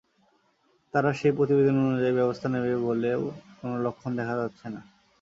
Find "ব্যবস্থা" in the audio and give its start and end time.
2.15-2.47